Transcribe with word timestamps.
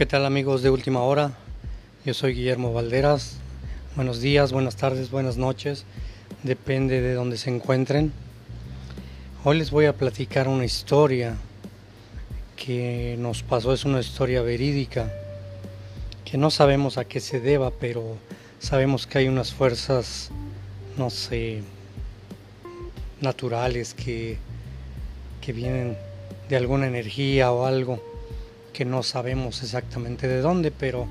¿Qué 0.00 0.06
tal 0.06 0.24
amigos 0.24 0.62
de 0.62 0.70
Última 0.70 1.02
Hora? 1.02 1.32
Yo 2.06 2.14
soy 2.14 2.32
Guillermo 2.32 2.72
Valderas. 2.72 3.36
Buenos 3.96 4.22
días, 4.22 4.50
buenas 4.50 4.76
tardes, 4.76 5.10
buenas 5.10 5.36
noches. 5.36 5.84
Depende 6.42 7.02
de 7.02 7.12
donde 7.12 7.36
se 7.36 7.50
encuentren. 7.50 8.10
Hoy 9.44 9.58
les 9.58 9.70
voy 9.70 9.84
a 9.84 9.92
platicar 9.92 10.48
una 10.48 10.64
historia 10.64 11.36
que 12.56 13.16
nos 13.18 13.42
pasó. 13.42 13.74
Es 13.74 13.84
una 13.84 14.00
historia 14.00 14.40
verídica 14.40 15.12
que 16.24 16.38
no 16.38 16.50
sabemos 16.50 16.96
a 16.96 17.04
qué 17.04 17.20
se 17.20 17.38
deba, 17.38 17.70
pero 17.70 18.16
sabemos 18.58 19.06
que 19.06 19.18
hay 19.18 19.28
unas 19.28 19.52
fuerzas, 19.52 20.30
no 20.96 21.10
sé, 21.10 21.60
naturales 23.20 23.92
que, 23.92 24.38
que 25.42 25.52
vienen 25.52 25.98
de 26.48 26.56
alguna 26.56 26.86
energía 26.86 27.52
o 27.52 27.66
algo 27.66 28.09
que 28.72 28.84
no 28.84 29.02
sabemos 29.02 29.62
exactamente 29.62 30.28
de 30.28 30.40
dónde, 30.40 30.70
pero 30.70 31.06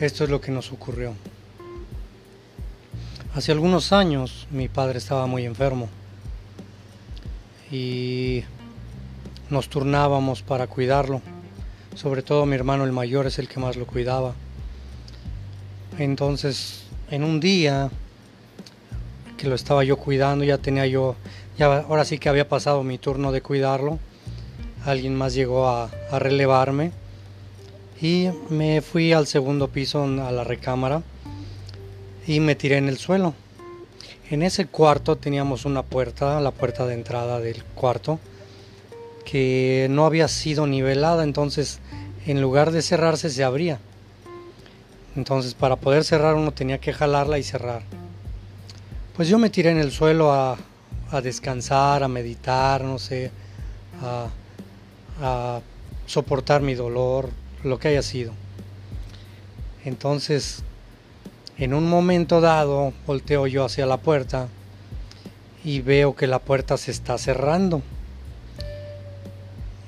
esto 0.00 0.24
es 0.24 0.30
lo 0.30 0.40
que 0.40 0.52
nos 0.52 0.72
ocurrió. 0.72 1.14
Hace 3.34 3.52
algunos 3.52 3.92
años 3.92 4.46
mi 4.50 4.68
padre 4.68 4.98
estaba 4.98 5.26
muy 5.26 5.44
enfermo 5.44 5.88
y 7.70 8.42
nos 9.50 9.68
turnábamos 9.68 10.42
para 10.42 10.66
cuidarlo. 10.66 11.20
Sobre 11.94 12.22
todo 12.22 12.46
mi 12.46 12.54
hermano 12.54 12.84
el 12.84 12.92
mayor 12.92 13.26
es 13.26 13.38
el 13.38 13.48
que 13.48 13.60
más 13.60 13.76
lo 13.76 13.86
cuidaba. 13.86 14.34
Entonces, 15.98 16.84
en 17.10 17.24
un 17.24 17.40
día 17.40 17.90
que 19.36 19.48
lo 19.48 19.54
estaba 19.54 19.84
yo 19.84 19.96
cuidando, 19.96 20.44
ya 20.44 20.58
tenía 20.58 20.86
yo, 20.86 21.16
ya 21.58 21.78
ahora 21.78 22.04
sí 22.04 22.18
que 22.18 22.28
había 22.28 22.48
pasado 22.48 22.82
mi 22.82 22.98
turno 22.98 23.32
de 23.32 23.40
cuidarlo 23.40 23.98
alguien 24.84 25.14
más 25.14 25.34
llegó 25.34 25.68
a, 25.68 25.90
relevarme 26.12 26.92
y 28.00 28.28
me 28.48 28.80
fui 28.80 29.12
al 29.12 29.26
segundo 29.26 29.68
piso 29.68 30.04
a 30.04 30.32
la 30.32 30.44
recámara 30.44 31.02
y 32.26 32.40
me 32.40 32.54
tiré 32.54 32.76
en 32.76 32.88
el 32.88 32.98
suelo. 32.98 33.34
En 34.30 34.42
ese 34.42 34.66
cuarto 34.66 35.16
teníamos 35.16 35.64
una 35.64 35.82
puerta, 35.82 36.40
la 36.40 36.50
puerta 36.50 36.86
de 36.86 36.94
entrada 36.94 37.40
del 37.40 37.64
cuarto, 37.64 38.20
que 39.24 39.88
no 39.90 40.06
había 40.06 40.28
sido 40.28 40.66
nivelada, 40.66 41.24
entonces 41.24 41.80
en 42.26 42.40
lugar 42.40 42.70
de 42.70 42.82
cerrarse 42.82 43.30
se 43.30 43.44
abría. 43.44 43.80
Entonces 45.16 45.54
para 45.54 45.76
poder 45.76 46.04
cerrar 46.04 46.34
uno 46.34 46.52
tenía 46.52 46.78
que 46.78 46.92
jalarla 46.92 47.38
y 47.38 47.42
cerrar. 47.42 47.82
Pues 49.16 49.28
yo 49.28 49.38
me 49.38 49.50
tiré 49.50 49.70
en 49.70 49.78
el 49.78 49.90
suelo 49.90 50.32
a, 50.32 50.56
a 51.10 51.20
descansar, 51.20 52.02
a 52.02 52.08
meditar, 52.08 52.84
no 52.84 52.98
sé, 52.98 53.30
a, 54.02 54.28
a 55.20 55.60
soportar 56.06 56.62
mi 56.62 56.74
dolor, 56.74 57.30
lo 57.64 57.78
que 57.78 57.88
haya 57.88 58.02
sido. 58.02 58.32
Entonces, 59.84 60.62
en 61.56 61.74
un 61.74 61.88
momento 61.88 62.40
dado, 62.40 62.92
volteo 63.06 63.46
yo 63.46 63.64
hacia 63.64 63.86
la 63.86 63.96
puerta 63.96 64.48
y 65.64 65.80
veo 65.80 66.14
que 66.14 66.26
la 66.26 66.38
puerta 66.38 66.76
se 66.76 66.90
está 66.90 67.18
cerrando, 67.18 67.82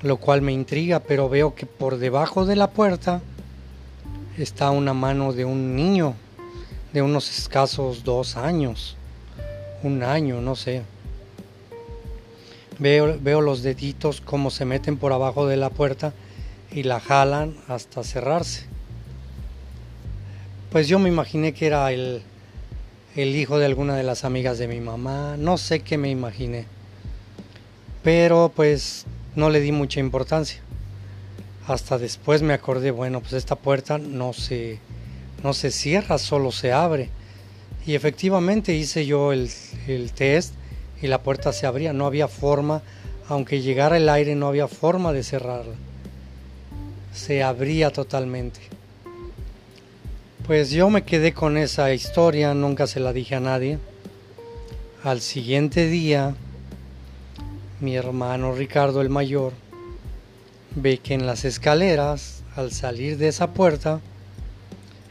lo 0.01 0.17
cual 0.17 0.41
me 0.41 0.51
intriga, 0.51 0.99
pero 0.99 1.29
veo 1.29 1.55
que 1.55 1.65
por 1.65 1.97
debajo 1.97 2.45
de 2.45 2.55
la 2.55 2.69
puerta 2.71 3.21
está 4.37 4.71
una 4.71 4.93
mano 4.93 5.33
de 5.33 5.45
un 5.45 5.75
niño 5.75 6.15
de 6.93 7.01
unos 7.01 7.29
escasos 7.29 8.03
dos 8.03 8.35
años, 8.35 8.95
un 9.83 10.03
año, 10.03 10.41
no 10.41 10.55
sé. 10.55 10.83
Veo, 12.81 13.41
los 13.41 13.61
deditos 13.61 14.21
como 14.21 14.49
se 14.49 14.65
meten 14.65 14.97
por 14.97 15.13
abajo 15.13 15.45
de 15.45 15.55
la 15.55 15.69
puerta 15.69 16.15
y 16.71 16.81
la 16.81 16.99
jalan 16.99 17.55
hasta 17.67 18.03
cerrarse. 18.03 18.63
Pues 20.71 20.87
yo 20.87 20.97
me 20.97 21.07
imaginé 21.07 21.53
que 21.53 21.67
era 21.67 21.91
el, 21.91 22.23
el 23.15 23.35
hijo 23.35 23.59
de 23.59 23.67
alguna 23.67 23.95
de 23.95 24.01
las 24.01 24.25
amigas 24.25 24.57
de 24.57 24.67
mi 24.67 24.79
mamá, 24.79 25.35
no 25.37 25.59
sé 25.59 25.81
qué 25.81 25.99
me 25.99 26.09
imaginé. 26.09 26.65
Pero 28.01 28.51
pues 28.55 29.05
no 29.35 29.51
le 29.51 29.59
di 29.59 29.71
mucha 29.71 29.99
importancia. 29.99 30.59
Hasta 31.67 31.99
después 31.99 32.41
me 32.41 32.55
acordé, 32.55 32.89
bueno, 32.89 33.21
pues 33.21 33.33
esta 33.33 33.57
puerta 33.57 33.99
no 33.99 34.33
se, 34.33 34.79
no 35.43 35.53
se 35.53 35.69
cierra, 35.69 36.17
solo 36.17 36.51
se 36.51 36.71
abre. 36.71 37.11
Y 37.85 37.93
efectivamente 37.93 38.73
hice 38.73 39.05
yo 39.05 39.33
el, 39.33 39.51
el 39.87 40.13
test 40.13 40.55
y 41.01 41.07
la 41.07 41.21
puerta 41.23 41.51
se 41.51 41.65
abría. 41.65 41.93
No 41.93 42.05
había 42.05 42.27
forma, 42.27 42.81
aunque 43.27 43.61
llegara 43.61 43.97
el 43.97 44.09
aire, 44.09 44.35
no 44.35 44.47
había 44.47 44.67
forma 44.67 45.13
de 45.13 45.23
cerrarla. 45.23 45.75
Se 47.13 47.43
abría 47.43 47.91
totalmente. 47.91 48.59
Pues 50.45 50.71
yo 50.71 50.89
me 50.89 51.03
quedé 51.03 51.33
con 51.33 51.57
esa 51.57 51.93
historia, 51.93 52.53
nunca 52.53 52.87
se 52.87 52.99
la 52.99 53.13
dije 53.13 53.35
a 53.35 53.39
nadie. 53.39 53.79
Al 55.03 55.21
siguiente 55.21 55.87
día, 55.87 56.35
mi 57.79 57.95
hermano 57.95 58.53
Ricardo 58.53 59.01
el 59.01 59.09
mayor 59.09 59.53
ve 60.75 60.99
que 60.99 61.13
en 61.13 61.25
las 61.25 61.45
escaleras, 61.45 62.43
al 62.55 62.71
salir 62.71 63.17
de 63.17 63.27
esa 63.27 63.53
puerta, 63.53 63.99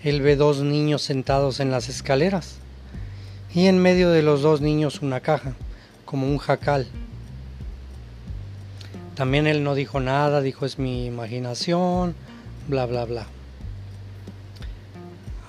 él 0.04 0.22
ve 0.22 0.36
dos 0.36 0.62
niños 0.62 1.02
sentados 1.02 1.60
en 1.60 1.70
las 1.70 1.88
escaleras 1.88 2.56
y 3.54 3.66
en 3.66 3.78
medio 3.78 4.10
de 4.10 4.22
los 4.22 4.42
dos 4.42 4.60
niños 4.60 5.02
una 5.02 5.20
caja 5.20 5.54
como 6.10 6.26
un 6.26 6.38
jacal. 6.38 6.88
También 9.14 9.46
él 9.46 9.62
no 9.62 9.76
dijo 9.76 10.00
nada, 10.00 10.40
dijo 10.40 10.66
es 10.66 10.76
mi 10.76 11.06
imaginación, 11.06 12.16
bla, 12.66 12.84
bla, 12.86 13.04
bla. 13.04 13.26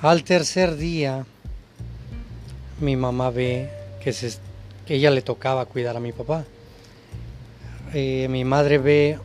Al 0.04 0.24
tercer 0.24 0.76
día, 0.76 1.26
mi 2.80 2.96
mamá 2.96 3.32
ve 3.32 3.72
que, 4.04 4.14
se, 4.14 4.38
ella 4.88 5.10
le 5.10 5.24
tocaba 5.24 5.66
cuidar 5.66 5.98
a 5.98 6.00
mi 6.00 6.12
papá. 6.12 6.46
Eh, 7.96 8.28
mi 8.30 8.46
madre 8.46 8.78
ve 8.78 9.20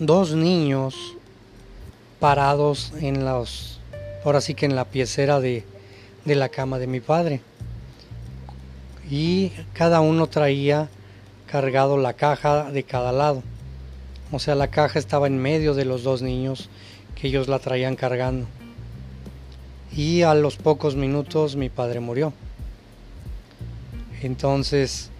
dos 0.00 0.34
niños 0.34 0.96
parados 2.18 2.92
en 3.00 3.24
los, 3.24 3.78
ahora 4.24 4.40
sí 4.40 4.54
que 4.54 4.66
en 4.66 4.74
la 4.74 4.86
piecera 4.86 5.38
de, 5.38 5.64
de 6.24 6.34
la 6.34 6.48
cama 6.48 6.80
de 6.80 6.88
mi 6.88 6.98
padre 6.98 7.42
y 9.12 9.52
cada 9.74 10.00
uno 10.00 10.26
traía 10.26 10.88
cargado 11.46 11.98
la 11.98 12.14
caja 12.14 12.70
de 12.70 12.82
cada 12.82 13.12
lado. 13.12 13.42
O 14.30 14.38
sea, 14.38 14.54
la 14.54 14.68
caja 14.68 14.98
estaba 14.98 15.26
en 15.26 15.36
medio 15.36 15.74
de 15.74 15.84
los 15.84 16.02
dos 16.02 16.22
niños 16.22 16.70
que 17.14 17.28
ellos 17.28 17.46
la 17.46 17.58
traían 17.58 17.94
cargando. 17.94 18.46
Y 19.94 20.22
a 20.22 20.32
los 20.32 20.56
pocos 20.56 20.96
minutos 20.96 21.56
mi 21.56 21.68
padre 21.68 22.00
murió. 22.00 22.32
Entonces, 24.22 25.10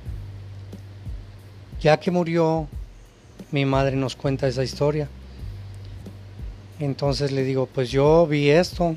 ya 1.78 2.00
que 2.00 2.10
murió, 2.10 2.69
mi 3.50 3.66
madre 3.66 3.94
nos 3.97 4.16
cuenta 4.16 4.48
esa 4.48 4.64
historia. 4.64 5.06
Entonces 6.81 7.31
le 7.31 7.44
digo, 7.44 7.66
pues 7.66 7.91
yo 7.91 8.26
vi 8.26 8.48
esto, 8.48 8.97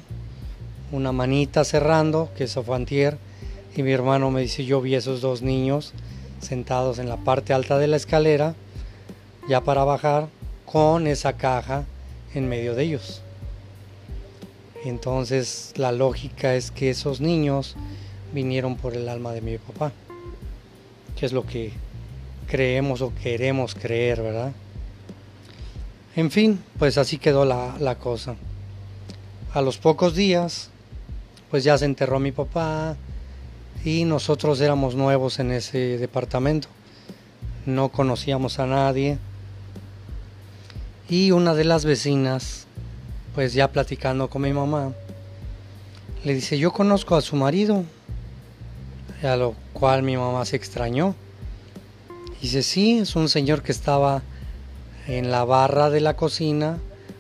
una 0.94 1.11
manita 1.11 1.66
cerrando, 1.66 2.29
que 2.38 2.45
eso 2.45 2.63
fue 2.63 2.78
antier, 2.78 3.17
y 3.75 3.83
mi 3.83 3.91
hermano 3.91 4.31
me 4.31 4.41
dice, 4.41 4.63
yo 4.63 4.81
vi 4.81 4.95
esos 4.95 5.19
dos 5.19 5.41
niños 5.41 5.93
sentados 6.39 6.97
en 6.97 7.09
la 7.09 7.17
parte 7.17 7.53
alta 7.53 7.77
de 7.77 7.87
la 7.87 7.97
escalera, 7.97 8.55
ya 9.49 9.61
para 9.61 9.83
bajar, 9.83 10.29
con 10.65 11.07
esa 11.07 11.33
caja 11.33 11.85
en 12.33 12.47
medio 12.47 12.73
de 12.73 12.83
ellos. 12.83 13.21
Entonces 14.85 15.73
la 15.75 15.91
lógica 15.91 16.55
es 16.55 16.71
que 16.71 16.89
esos 16.89 17.19
niños 17.19 17.75
vinieron 18.33 18.77
por 18.77 18.95
el 18.95 19.09
alma 19.09 19.33
de 19.33 19.41
mi 19.41 19.57
papá, 19.57 19.91
que 21.17 21.25
es 21.25 21.33
lo 21.33 21.45
que 21.45 21.73
creemos 22.47 23.01
o 23.01 23.13
queremos 23.21 23.75
creer, 23.75 24.21
¿verdad? 24.21 24.53
En 26.16 26.31
fin, 26.31 26.63
pues 26.79 26.97
así 26.97 27.17
quedó 27.17 27.43
la, 27.43 27.75
la 27.79 27.95
cosa. 27.95 28.35
A 29.53 29.61
los 29.61 29.78
pocos 29.78 30.16
días, 30.16 30.69
pues 31.51 31.63
ya 31.63 31.78
se 31.78 31.85
enterró 31.85 32.19
mi 32.19 32.31
papá, 32.31 32.95
y 33.85 34.03
nosotros 34.03 34.59
éramos 34.61 34.96
nuevos 34.96 35.37
en 35.37 35.52
ese 35.52 35.99
departamento, 35.99 36.67
no 37.67 37.90
conocíamos 37.90 38.58
a 38.58 38.66
nadie 38.66 39.20
y 41.08 41.29
una 41.29 41.53
de 41.53 41.66
las 41.66 41.85
vecinas, 41.85 42.66
pues 43.35 43.53
ya 43.53 43.72
platicando 43.72 44.28
con 44.28 44.41
mi 44.41 44.53
mamá, 44.53 44.91
le 46.23 46.34
dice, 46.34 46.58
yo 46.58 46.73
conozco 46.73 47.16
a 47.16 47.22
su 47.22 47.35
marido, 47.35 47.84
a 49.22 49.35
lo 49.35 49.53
cual 49.73 50.02
mi 50.02 50.17
mamá 50.17 50.46
se 50.46 50.55
extrañó. 50.55 51.14
Dice, 52.41 52.64
sí, 52.64 52.97
es 52.97 53.16
un 53.16 53.29
señor 53.29 53.61
que 53.61 53.72
estaba 53.72 54.23
en 55.08 55.29
la 55.29 55.46
barra 55.46 55.91
de 55.91 56.02
la 56.02 56.16
cocina 56.16 56.79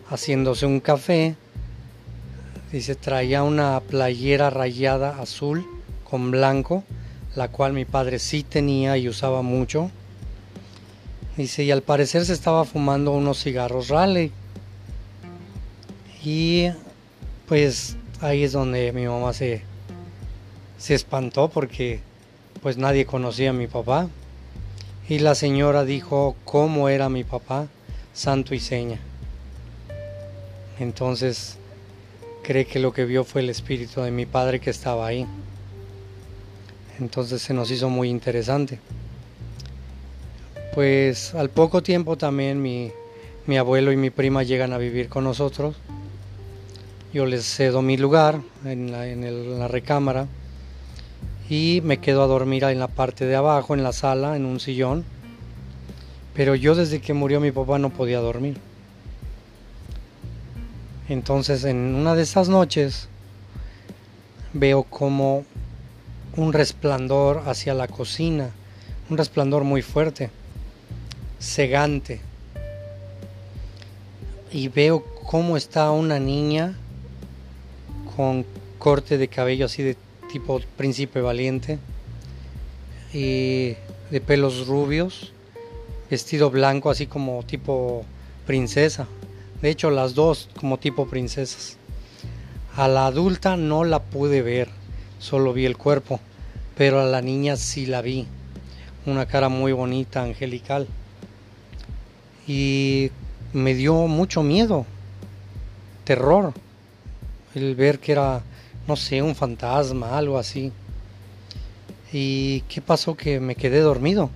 haciéndose 0.09 0.65
un 0.65 0.79
café. 0.79 1.35
Dice, 2.71 2.95
traía 2.95 3.43
una 3.43 3.79
playera 3.81 4.49
rayada 4.49 5.21
azul 5.21 5.74
blanco, 6.17 6.83
la 7.35 7.49
cual 7.49 7.73
mi 7.73 7.85
padre 7.85 8.19
sí 8.19 8.43
tenía 8.43 8.97
y 8.97 9.07
usaba 9.09 9.41
mucho. 9.41 9.91
Dice, 11.37 11.63
y 11.63 11.71
al 11.71 11.81
parecer 11.81 12.25
se 12.25 12.33
estaba 12.33 12.65
fumando 12.65 13.11
unos 13.11 13.43
cigarros 13.43 13.89
Raleigh. 13.89 14.31
Y 16.23 16.69
pues 17.47 17.97
ahí 18.21 18.43
es 18.43 18.53
donde 18.53 18.91
mi 18.93 19.05
mamá 19.05 19.33
se, 19.33 19.61
se 20.77 20.95
espantó 20.95 21.49
porque 21.49 21.99
pues 22.61 22.77
nadie 22.77 23.05
conocía 23.05 23.51
a 23.51 23.53
mi 23.53 23.67
papá. 23.67 24.07
Y 25.07 25.19
la 25.19 25.35
señora 25.35 25.85
dijo 25.85 26.35
cómo 26.45 26.89
era 26.89 27.09
mi 27.09 27.23
papá, 27.23 27.67
santo 28.13 28.55
y 28.55 28.59
seña. 28.59 28.99
Entonces 30.79 31.57
cree 32.43 32.65
que 32.65 32.79
lo 32.79 32.93
que 32.93 33.05
vio 33.05 33.23
fue 33.23 33.41
el 33.41 33.49
espíritu 33.49 34.01
de 34.01 34.11
mi 34.11 34.25
padre 34.25 34.59
que 34.59 34.69
estaba 34.69 35.05
ahí. 35.05 35.27
Entonces 36.99 37.41
se 37.41 37.53
nos 37.53 37.71
hizo 37.71 37.89
muy 37.89 38.09
interesante. 38.09 38.79
Pues 40.73 41.33
al 41.35 41.49
poco 41.49 41.83
tiempo 41.83 42.17
también 42.17 42.61
mi, 42.61 42.91
mi 43.47 43.57
abuelo 43.57 43.91
y 43.91 43.97
mi 43.97 44.09
prima 44.09 44.43
llegan 44.43 44.73
a 44.73 44.77
vivir 44.77 45.09
con 45.09 45.23
nosotros. 45.23 45.75
Yo 47.13 47.25
les 47.25 47.45
cedo 47.45 47.81
mi 47.81 47.97
lugar 47.97 48.41
en 48.65 48.91
la, 48.91 49.07
en 49.07 49.59
la 49.59 49.67
recámara 49.67 50.27
y 51.49 51.81
me 51.83 51.99
quedo 51.99 52.23
a 52.23 52.27
dormir 52.27 52.63
en 52.65 52.79
la 52.79 52.87
parte 52.87 53.25
de 53.25 53.35
abajo, 53.35 53.73
en 53.73 53.83
la 53.83 53.93
sala, 53.93 54.35
en 54.35 54.45
un 54.45 54.59
sillón. 54.59 55.05
Pero 56.33 56.55
yo 56.55 56.75
desde 56.75 56.99
que 56.99 57.13
murió 57.13 57.39
mi 57.39 57.51
papá 57.51 57.79
no 57.79 57.89
podía 57.89 58.19
dormir. 58.19 58.57
Entonces 61.07 61.63
en 61.63 61.77
una 61.77 62.15
de 62.15 62.23
esas 62.23 62.49
noches 62.49 63.07
veo 64.53 64.83
como 64.83 65.45
un 66.37 66.53
resplandor 66.53 67.43
hacia 67.45 67.73
la 67.73 67.87
cocina, 67.87 68.51
un 69.09 69.17
resplandor 69.17 69.63
muy 69.63 69.81
fuerte, 69.81 70.29
cegante. 71.39 72.19
Y 74.51 74.67
veo 74.69 75.03
cómo 75.25 75.57
está 75.57 75.91
una 75.91 76.19
niña 76.19 76.75
con 78.15 78.45
corte 78.77 79.17
de 79.17 79.27
cabello 79.27 79.65
así 79.65 79.83
de 79.83 79.97
tipo 80.31 80.59
príncipe 80.77 81.21
valiente 81.21 81.79
y 83.13 83.75
de 84.11 84.21
pelos 84.25 84.67
rubios, 84.67 85.31
vestido 86.09 86.49
blanco 86.49 86.89
así 86.89 87.07
como 87.07 87.43
tipo 87.43 88.05
princesa. 88.45 89.07
De 89.61 89.69
hecho, 89.69 89.89
las 89.89 90.13
dos 90.13 90.49
como 90.59 90.77
tipo 90.77 91.07
princesas. 91.07 91.77
A 92.75 92.87
la 92.87 93.07
adulta 93.07 93.55
no 93.55 93.83
la 93.85 93.99
pude 93.99 94.41
ver, 94.41 94.69
solo 95.19 95.53
vi 95.53 95.65
el 95.65 95.77
cuerpo, 95.77 96.19
pero 96.77 96.99
a 96.99 97.05
la 97.05 97.21
niña 97.21 97.55
sí 97.55 97.85
la 97.85 98.01
vi. 98.01 98.27
Una 99.05 99.25
cara 99.25 99.49
muy 99.49 99.71
bonita, 99.71 100.23
angelical. 100.23 100.87
Y 102.47 103.11
me 103.53 103.73
dio 103.73 104.07
mucho 104.07 104.43
miedo, 104.43 104.85
terror, 106.03 106.53
el 107.53 107.75
ver 107.75 107.99
que 107.99 108.11
era 108.11 108.43
no 108.87 108.95
sé, 108.95 109.21
un 109.21 109.35
fantasma, 109.35 110.17
algo 110.17 110.37
así. 110.37 110.71
¿Y 112.13 112.61
qué 112.61 112.81
pasó? 112.81 113.15
Que 113.15 113.39
me 113.39 113.55
quedé 113.55 113.79
dormido. 113.79 114.29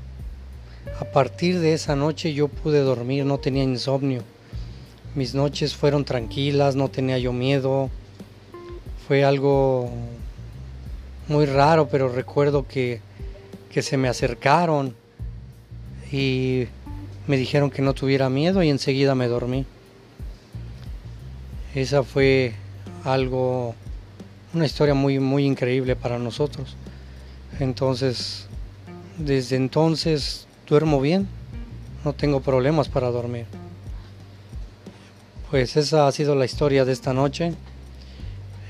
A 1.00 1.06
partir 1.06 1.60
de 1.60 1.74
esa 1.74 1.96
noche 1.96 2.34
yo 2.34 2.48
pude 2.48 2.80
dormir, 2.80 3.26
no 3.26 3.38
tenía 3.38 3.64
insomnio. 3.64 4.24
Mis 5.16 5.36
noches 5.36 5.76
fueron 5.76 6.04
tranquilas, 6.04 6.76
no 6.76 6.90
tenía 6.90 7.20
yo 7.20 7.32
miedo. 7.32 7.90
Fue 9.08 9.24
algo 9.24 9.92
muy 11.30 11.46
raro, 11.46 11.88
pero 11.88 12.10
recuerdo 12.10 12.68
que, 12.68 13.00
que 13.72 13.82
se 13.82 13.98
me 13.98 14.10
acercaron 14.10 14.96
y 16.12 16.66
me 17.28 17.38
dijeron 17.38 17.70
que 17.70 17.82
no 17.82 17.94
tuviera 17.94 18.30
miedo 18.30 18.62
y 18.64 18.70
enseguida 18.70 19.16
me 19.16 19.28
dormí. 19.28 19.66
Esa 21.76 22.04
fue 22.04 22.54
algo 23.04 23.76
una 24.54 24.66
historia 24.66 24.96
muy, 24.96 25.20
muy 25.20 25.46
increíble 25.46 25.96
para 25.96 26.18
nosotros. 26.18 26.76
Entonces, 27.60 28.48
desde 29.18 29.56
entonces 29.56 30.48
duermo 30.68 31.00
bien, 31.00 31.28
no 32.04 32.14
tengo 32.14 32.42
problemas 32.42 32.90
para 32.90 33.12
dormir. 33.12 33.46
Pues 35.52 35.76
esa 35.78 36.08
ha 36.08 36.12
sido 36.12 36.36
la 36.36 36.46
historia 36.46 36.86
de 36.86 36.94
esta 36.94 37.14
noche. 37.14 37.54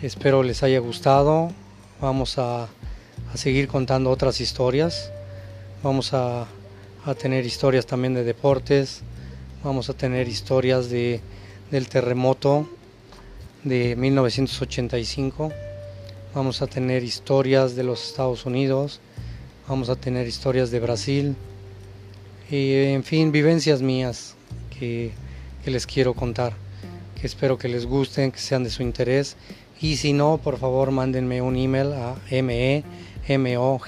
Espero 0.02 0.44
les 0.44 0.64
haya 0.64 0.80
gustado. 0.80 1.52
Vamos 2.02 2.38
a, 2.38 2.64
a 2.64 3.38
seguir 3.38 3.68
contando 3.68 4.10
otras 4.10 4.42
historias. 4.42 5.12
Vamos 5.84 6.14
a, 6.14 6.48
a, 7.06 7.14
tener 7.16 7.46
historias 7.46 7.86
también 7.86 8.14
de 8.14 8.24
deportes. 8.24 9.02
Vamos 9.64 9.90
a 9.90 9.94
tener 9.94 10.28
historias 10.28 10.90
de, 10.90 11.22
del 11.72 11.88
terremoto 11.90 12.70
de 13.64 13.96
1985 13.96 15.52
vamos 16.34 16.62
a 16.62 16.68
tener 16.68 17.04
historias 17.04 17.76
de 17.76 17.84
los 17.84 18.08
Estados 18.08 18.46
Unidos, 18.46 19.00
vamos 19.68 19.90
a 19.90 19.96
tener 19.96 20.28
historias 20.28 20.72
de 20.72 20.80
Brasil 20.80 21.36
y 22.50 22.74
en 22.74 23.04
fin, 23.04 23.32
vivencias 23.32 23.82
mías 23.82 24.36
que, 24.78 25.12
les 25.66 25.86
quiero 25.86 26.16
contar, 26.16 26.54
que 27.20 27.28
espero 27.28 27.58
que 27.58 27.68
les 27.68 27.86
gusten, 27.86 28.32
que 28.32 28.40
sean 28.40 28.64
de 28.64 28.72
su 28.72 28.82
interés 28.82 29.36
y 29.82 29.96
si 29.98 30.14
no, 30.14 30.38
por 30.38 30.58
favor 30.58 30.92
mándenme 30.92 31.42
un 31.42 31.56
email 31.56 31.94
a 31.94 32.16
memog 33.38 33.86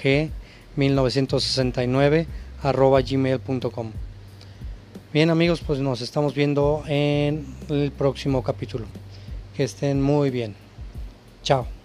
1969 0.75 2.27
arroba 2.63 3.01
gmail.com. 3.01 3.91
Bien 5.13 5.29
amigos, 5.29 5.61
pues 5.65 5.79
nos 5.79 5.99
estamos 6.01 6.33
viendo 6.33 6.83
en 6.87 7.45
el 7.69 7.91
próximo 7.91 8.43
capítulo. 8.43 8.85
Que 9.55 9.65
estén 9.65 10.01
muy 10.01 10.29
bien. 10.29 10.55
Chao. 11.43 11.80